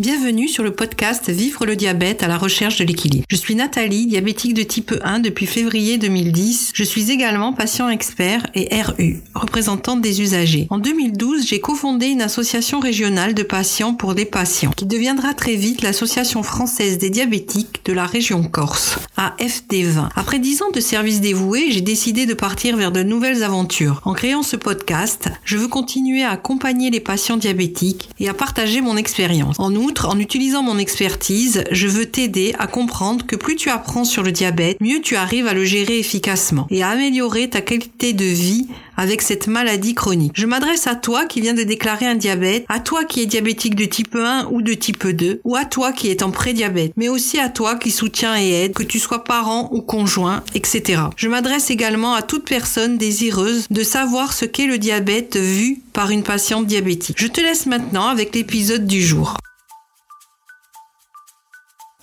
[0.00, 3.24] Bienvenue sur le podcast Vivre le diabète à la recherche de l'équilibre.
[3.28, 6.70] Je suis Nathalie, diabétique de type 1 depuis février 2010.
[6.72, 10.68] Je suis également patient expert et RU, représentante des usagers.
[10.70, 15.56] En 2012, j'ai cofondé une association régionale de patients pour des patients qui deviendra très
[15.56, 20.08] vite l'association française des diabétiques de la région Corse, AFD20.
[20.14, 24.00] Après 10 ans de service dévoué, j'ai décidé de partir vers de nouvelles aventures.
[24.04, 28.80] En créant ce podcast, je veux continuer à accompagner les patients diabétiques et à partager
[28.80, 29.58] mon expérience.
[29.58, 34.22] En en utilisant mon expertise, je veux t'aider à comprendre que plus tu apprends sur
[34.22, 38.24] le diabète, mieux tu arrives à le gérer efficacement et à améliorer ta qualité de
[38.24, 40.32] vie avec cette maladie chronique.
[40.34, 43.76] Je m'adresse à toi qui viens de déclarer un diabète, à toi qui es diabétique
[43.76, 47.08] de type 1 ou de type 2, ou à toi qui est en prédiabète, mais
[47.08, 51.02] aussi à toi qui soutient et aide, que tu sois parent ou conjoint, etc.
[51.16, 56.10] Je m'adresse également à toute personne désireuse de savoir ce qu'est le diabète vu par
[56.10, 57.16] une patiente diabétique.
[57.20, 59.36] Je te laisse maintenant avec l'épisode du jour.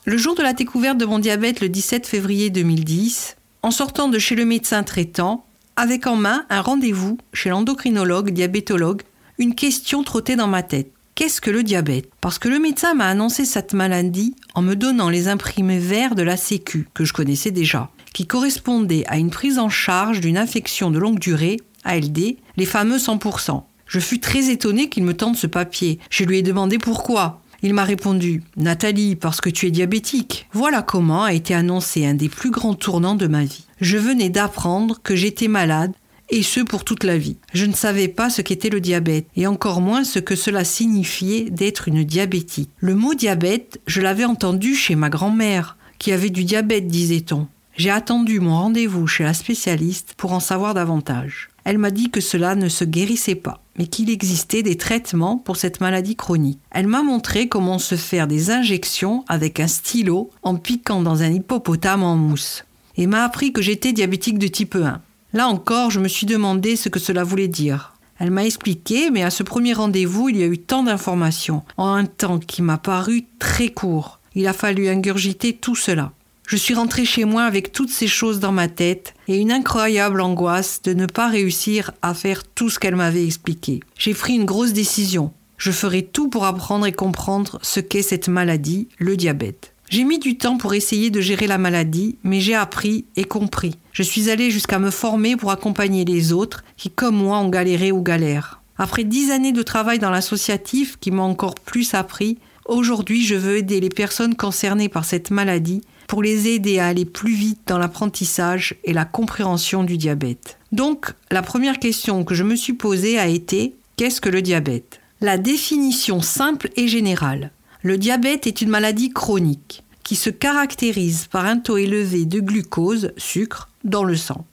[0.06, 4.18] Le jour de la découverte de mon diabète le 17 février 2010, en sortant de
[4.18, 5.46] chez le médecin traitant,
[5.76, 9.02] avec en main un rendez-vous chez l'endocrinologue diabétologue,
[9.38, 10.92] une question trottait dans ma tête.
[11.16, 12.10] Qu'est-ce que le diabète?
[12.22, 16.24] Parce que le médecin m'a annoncé cette maladie en me donnant les imprimés verts de
[16.24, 20.92] la Sécu, que je connaissais déjà, qui correspondaient à une prise en charge d'une infection
[20.92, 23.64] de longue durée, ALD, les fameux 100%.
[23.88, 26.00] Je fus très étonné qu'il me tende ce papier.
[26.10, 27.42] Je lui ai demandé pourquoi.
[27.62, 30.48] Il m'a répondu Nathalie, parce que tu es diabétique.
[30.54, 33.66] Voilà comment a été annoncé un des plus grands tournants de ma vie.
[33.82, 35.94] Je venais d'apprendre que j'étais malade
[36.30, 37.38] et ce pour toute la vie.
[37.54, 41.50] Je ne savais pas ce qu'était le diabète, et encore moins ce que cela signifiait
[41.50, 42.70] d'être une diabétique.
[42.80, 47.48] Le mot diabète, je l'avais entendu chez ma grand-mère, qui avait du diabète, disait-on.
[47.78, 51.50] J'ai attendu mon rendez-vous chez la spécialiste pour en savoir davantage.
[51.66, 55.58] Elle m'a dit que cela ne se guérissait pas mais qu'il existait des traitements pour
[55.58, 56.60] cette maladie chronique.
[56.72, 61.32] Elle m'a montré comment se faire des injections avec un stylo en piquant dans un
[61.32, 62.66] hippopotame en mousse,
[62.98, 65.02] et m'a appris que j'étais diabétique de type 1.
[65.34, 67.94] Là encore, je me suis demandé ce que cela voulait dire.
[68.18, 71.90] Elle m'a expliqué, mais à ce premier rendez-vous, il y a eu tant d'informations, en
[71.90, 74.20] un temps qui m'a paru très court.
[74.36, 76.14] Il a fallu ingurgiter tout cela.
[76.48, 80.22] Je suis rentrée chez moi avec toutes ces choses dans ma tête et une incroyable
[80.22, 83.80] angoisse de ne pas réussir à faire tout ce qu'elle m'avait expliqué.
[83.98, 85.34] J'ai pris une grosse décision.
[85.58, 89.74] Je ferai tout pour apprendre et comprendre ce qu'est cette maladie, le diabète.
[89.90, 93.76] J'ai mis du temps pour essayer de gérer la maladie, mais j'ai appris et compris.
[93.92, 97.92] Je suis allée jusqu'à me former pour accompagner les autres qui, comme moi, ont galéré
[97.92, 98.62] ou galèrent.
[98.78, 103.58] Après dix années de travail dans l'associatif qui m'ont encore plus appris, aujourd'hui je veux
[103.58, 107.78] aider les personnes concernées par cette maladie pour les aider à aller plus vite dans
[107.78, 110.58] l'apprentissage et la compréhension du diabète.
[110.72, 115.00] Donc, la première question que je me suis posée a été qu'est-ce que le diabète?
[115.22, 117.52] La définition simple et générale.
[117.82, 123.12] Le diabète est une maladie chronique qui se caractérise par un taux élevé de glucose,
[123.18, 124.46] sucre, dans le sang.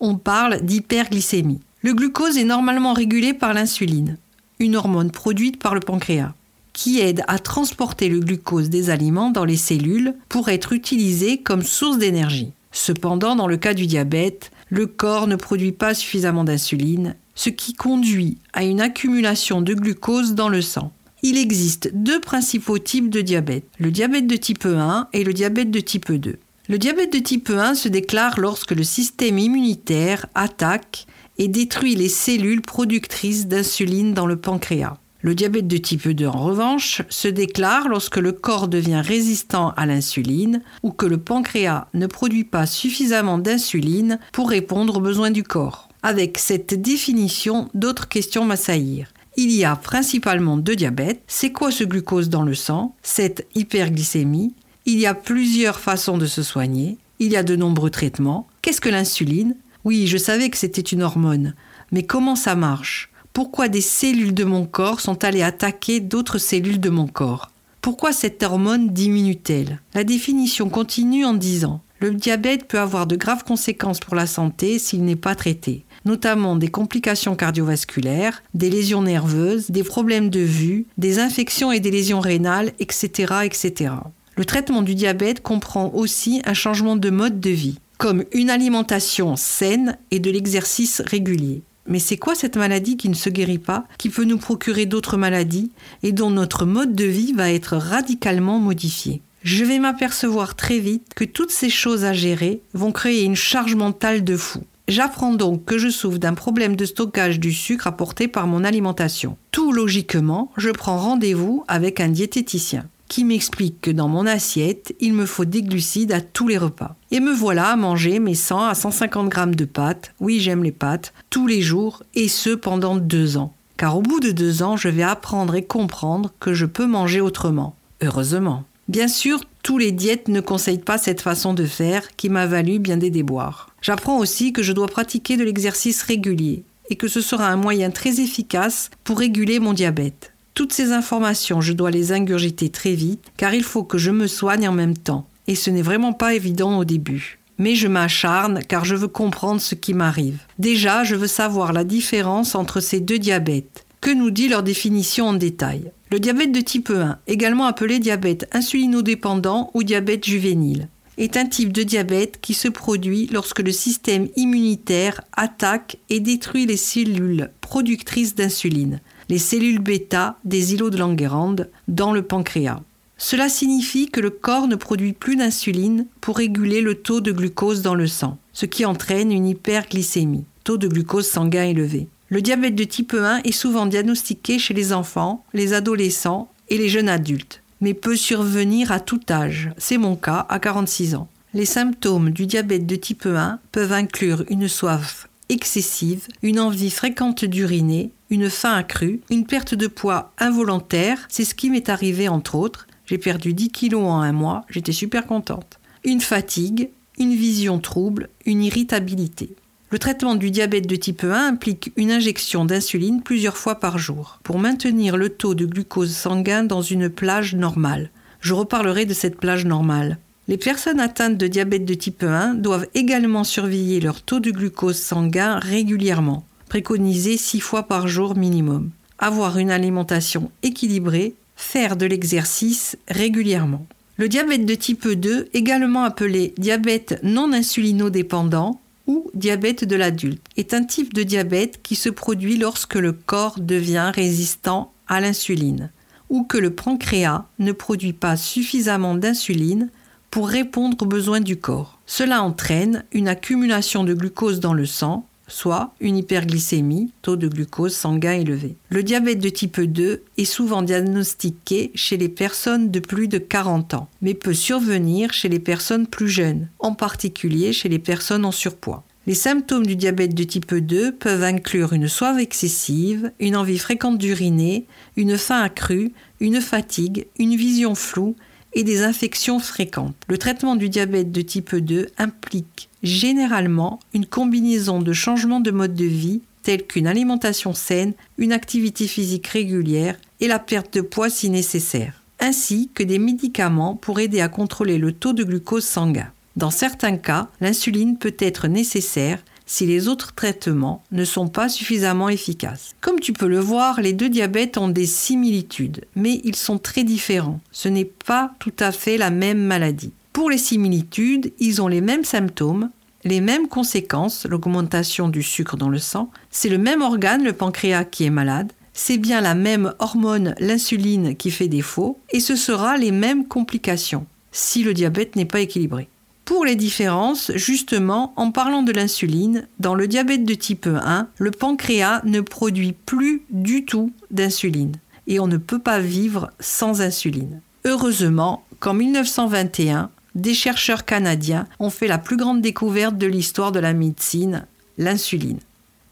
[0.00, 1.60] On parle d'hyperglycémie.
[1.82, 4.18] Le glucose est normalement régulé par l'insuline,
[4.58, 6.34] une hormone produite par le pancréas
[6.78, 11.62] qui aide à transporter le glucose des aliments dans les cellules pour être utilisé comme
[11.62, 12.52] source d'énergie.
[12.70, 17.72] Cependant, dans le cas du diabète, le corps ne produit pas suffisamment d'insuline, ce qui
[17.72, 20.92] conduit à une accumulation de glucose dans le sang.
[21.24, 25.72] Il existe deux principaux types de diabète, le diabète de type 1 et le diabète
[25.72, 26.38] de type 2.
[26.68, 31.06] Le diabète de type 1 se déclare lorsque le système immunitaire attaque
[31.38, 34.96] et détruit les cellules productrices d'insuline dans le pancréas.
[35.20, 39.84] Le diabète de type 2, en revanche, se déclare lorsque le corps devient résistant à
[39.84, 45.42] l'insuline ou que le pancréas ne produit pas suffisamment d'insuline pour répondre aux besoins du
[45.42, 45.88] corps.
[46.04, 49.12] Avec cette définition, d'autres questions m'assaillirent.
[49.36, 51.22] Il y a principalement deux diabètes.
[51.26, 52.94] C'est quoi ce glucose dans le sang?
[53.02, 54.54] Cette hyperglycémie
[54.86, 56.96] Il y a plusieurs façons de se soigner.
[57.18, 58.46] Il y a de nombreux traitements.
[58.62, 59.56] Qu'est-ce que l'insuline?
[59.84, 61.54] Oui, je savais que c'était une hormone.
[61.90, 63.10] Mais comment ça marche?
[63.38, 68.12] Pourquoi des cellules de mon corps sont allées attaquer d'autres cellules de mon corps Pourquoi
[68.12, 69.80] cette hormone diminue-t-elle?
[69.94, 74.80] La définition continue en disant le diabète peut avoir de graves conséquences pour la santé
[74.80, 80.86] s'il n'est pas traité, notamment des complications cardiovasculaires, des lésions nerveuses, des problèmes de vue,
[80.96, 83.34] des infections et des lésions rénales, etc.
[83.44, 83.92] etc.
[84.34, 89.36] Le traitement du diabète comprend aussi un changement de mode de vie, comme une alimentation
[89.36, 91.62] saine et de l'exercice régulier.
[91.88, 95.16] Mais c'est quoi cette maladie qui ne se guérit pas, qui peut nous procurer d'autres
[95.16, 99.22] maladies et dont notre mode de vie va être radicalement modifié?
[99.42, 103.74] Je vais m'apercevoir très vite que toutes ces choses à gérer vont créer une charge
[103.74, 104.64] mentale de fou.
[104.88, 109.36] J'apprends donc que je souffre d'un problème de stockage du sucre apporté par mon alimentation.
[109.50, 115.14] Tout logiquement, je prends rendez-vous avec un diététicien qui m'explique que dans mon assiette, il
[115.14, 116.94] me faut des glucides à tous les repas.
[117.10, 120.72] Et me voilà à manger mes 100 à 150 grammes de pâtes, oui j'aime les
[120.72, 123.54] pâtes, tous les jours, et ce pendant deux ans.
[123.76, 127.20] Car au bout de deux ans, je vais apprendre et comprendre que je peux manger
[127.20, 127.76] autrement.
[128.02, 128.64] Heureusement.
[128.88, 132.78] Bien sûr, tous les diètes ne conseillent pas cette façon de faire qui m'a valu
[132.78, 133.70] bien des déboires.
[133.82, 137.90] J'apprends aussi que je dois pratiquer de l'exercice régulier et que ce sera un moyen
[137.90, 140.32] très efficace pour réguler mon diabète.
[140.58, 144.26] Toutes ces informations, je dois les ingurgiter très vite car il faut que je me
[144.26, 147.38] soigne en même temps et ce n'est vraiment pas évident au début.
[147.58, 150.40] Mais je m'acharne car je veux comprendre ce qui m'arrive.
[150.58, 153.86] Déjà, je veux savoir la différence entre ces deux diabètes.
[154.00, 155.92] Que nous dit leur définition en détail?
[156.10, 160.88] Le diabète de type 1, également appelé diabète insulinodépendant ou diabète juvénile,
[161.18, 166.66] est un type de diabète qui se produit lorsque le système immunitaire attaque et détruit
[166.66, 172.80] les cellules productrices d'insuline, les cellules bêta des îlots de Langerhans, dans le pancréas.
[173.18, 177.82] Cela signifie que le corps ne produit plus d'insuline pour réguler le taux de glucose
[177.82, 182.08] dans le sang, ce qui entraîne une hyperglycémie, taux de glucose sanguin élevé.
[182.28, 186.88] Le diabète de type 1 est souvent diagnostiqué chez les enfants, les adolescents et les
[186.88, 189.70] jeunes adultes, mais peut survenir à tout âge.
[189.78, 191.28] C'est mon cas à 46 ans.
[191.54, 197.44] Les symptômes du diabète de type 1 peuvent inclure une soif excessive, une envie fréquente
[197.44, 202.54] d'uriner, une faim accrue, une perte de poids involontaire, c'est ce qui m'est arrivé entre
[202.54, 202.86] autres.
[203.06, 205.78] J'ai perdu 10 kilos en un mois, j'étais super contente.
[206.04, 209.50] Une fatigue, une vision trouble, une irritabilité.
[209.90, 214.38] Le traitement du diabète de type 1 implique une injection d'insuline plusieurs fois par jour
[214.42, 218.10] pour maintenir le taux de glucose sanguin dans une plage normale.
[218.40, 220.18] Je reparlerai de cette plage normale.
[220.48, 224.96] Les personnes atteintes de diabète de type 1 doivent également surveiller leur taux de glucose
[224.96, 228.90] sanguin régulièrement, préconisé 6 fois par jour minimum.
[229.18, 233.86] Avoir une alimentation équilibrée, faire de l'exercice régulièrement.
[234.16, 240.72] Le diabète de type 2, également appelé diabète non insulinodépendant, ou diabète de l'adulte est
[240.72, 245.90] un type de diabète qui se produit lorsque le corps devient résistant à l'insuline
[246.30, 249.88] ou que le pancréas ne produit pas suffisamment d'insuline
[250.30, 251.98] pour répondre aux besoins du corps.
[252.06, 257.94] Cela entraîne une accumulation de glucose dans le sang, soit une hyperglycémie, taux de glucose
[257.94, 258.76] sanguin élevé.
[258.90, 263.94] Le diabète de type 2 est souvent diagnostiqué chez les personnes de plus de 40
[263.94, 268.52] ans, mais peut survenir chez les personnes plus jeunes, en particulier chez les personnes en
[268.52, 269.04] surpoids.
[269.26, 274.16] Les symptômes du diabète de type 2 peuvent inclure une soif excessive, une envie fréquente
[274.16, 274.86] d'uriner,
[275.16, 278.36] une faim accrue, une fatigue, une vision floue
[278.72, 280.16] et des infections fréquentes.
[280.28, 285.94] Le traitement du diabète de type 2 implique généralement une combinaison de changements de mode
[285.94, 291.30] de vie tels qu'une alimentation saine, une activité physique régulière et la perte de poids
[291.30, 296.30] si nécessaire, ainsi que des médicaments pour aider à contrôler le taux de glucose sanguin.
[296.56, 302.28] Dans certains cas, l'insuline peut être nécessaire si les autres traitements ne sont pas suffisamment
[302.28, 302.96] efficaces.
[303.00, 307.04] Comme tu peux le voir, les deux diabètes ont des similitudes, mais ils sont très
[307.04, 307.60] différents.
[307.70, 310.12] Ce n'est pas tout à fait la même maladie.
[310.32, 312.90] Pour les similitudes, ils ont les mêmes symptômes,
[313.24, 318.04] les mêmes conséquences, l'augmentation du sucre dans le sang, c'est le même organe, le pancréas,
[318.04, 322.96] qui est malade, c'est bien la même hormone, l'insuline, qui fait défaut, et ce sera
[322.96, 326.08] les mêmes complications si le diabète n'est pas équilibré.
[326.48, 331.50] Pour les différences, justement, en parlant de l'insuline, dans le diabète de type 1, le
[331.50, 337.60] pancréas ne produit plus du tout d'insuline et on ne peut pas vivre sans insuline.
[337.84, 343.80] Heureusement qu'en 1921, des chercheurs canadiens ont fait la plus grande découverte de l'histoire de
[343.80, 344.64] la médecine,
[344.96, 345.60] l'insuline.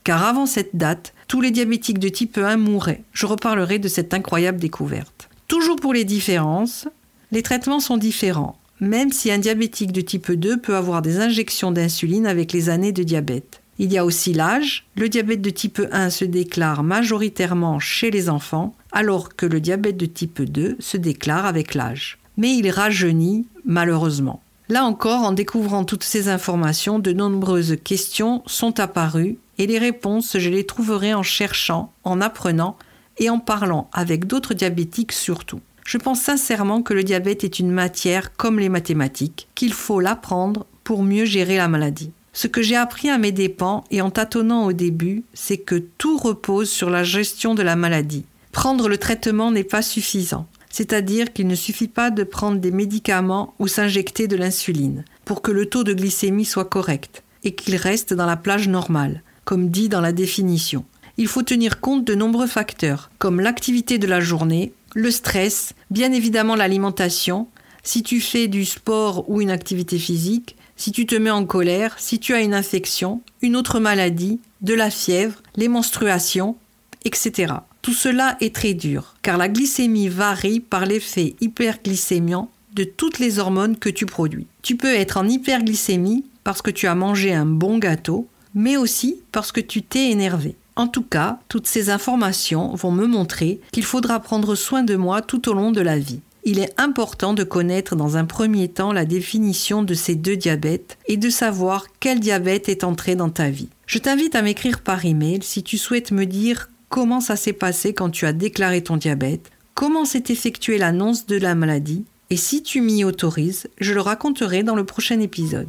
[0.05, 3.05] Car avant cette date, tous les diabétiques de type 1 mouraient.
[3.15, 5.31] Je reparlerai de cette incroyable découverte.
[5.49, 6.89] Toujours pour les différences,
[7.33, 11.73] les traitements sont différents même si un diabétique de type 2 peut avoir des injections
[11.73, 13.61] d'insuline avec les années de diabète.
[13.79, 14.87] Il y a aussi l'âge.
[14.97, 19.99] Le diabète de type 1 se déclare majoritairement chez les enfants, alors que le diabète
[19.99, 22.19] de type 2 se déclare avec l'âge.
[22.39, 24.43] Mais il rajeunit malheureusement.
[24.69, 30.39] Là encore, en découvrant toutes ces informations, de nombreuses questions sont apparues et les réponses,
[30.39, 32.77] je les trouverai en cherchant, en apprenant
[33.19, 35.61] et en parlant avec d'autres diabétiques surtout.
[35.87, 40.67] Je pense sincèrement que le diabète est une matière comme les mathématiques, qu'il faut l'apprendre
[40.83, 42.11] pour mieux gérer la maladie.
[42.33, 46.19] Ce que j'ai appris à mes dépens et en tâtonnant au début, c'est que tout
[46.19, 48.25] repose sur la gestion de la maladie.
[48.51, 53.55] Prendre le traitement n'est pas suffisant, c'est-à-dire qu'il ne suffit pas de prendre des médicaments
[53.61, 57.23] ou s'injecter de l'insuline pour que le taux de glycémie soit correct.
[57.45, 60.85] et qu'il reste dans la plage normale, comme dit dans la définition.
[61.17, 66.11] Il faut tenir compte de nombreux facteurs, comme l'activité de la journée, le stress, bien
[66.11, 67.49] évidemment l'alimentation,
[67.83, 71.95] si tu fais du sport ou une activité physique, si tu te mets en colère,
[71.99, 76.57] si tu as une infection, une autre maladie, de la fièvre, les menstruations,
[77.05, 77.53] etc.
[77.83, 83.39] Tout cela est très dur, car la glycémie varie par l'effet hyperglycémiant de toutes les
[83.39, 84.47] hormones que tu produis.
[84.63, 89.21] Tu peux être en hyperglycémie parce que tu as mangé un bon gâteau, mais aussi
[89.31, 90.57] parce que tu t'es énervé.
[90.77, 95.23] En tout cas, toutes ces informations vont me montrer qu'il faudra prendre soin de moi
[95.23, 96.21] tout au long de la vie.
[96.45, 100.97] Il est important de connaître dans un premier temps la définition de ces deux diabètes
[101.07, 103.69] et de savoir quel diabète est entré dans ta vie.
[103.87, 107.95] Je t'invite à m'écrire par email si tu souhaites me dire comment ça s'est passé
[107.95, 112.63] quand tu as déclaré ton diabète, comment s'est effectuée l'annonce de la maladie, et si
[112.63, 115.69] tu m'y autorises, je le raconterai dans le prochain épisode.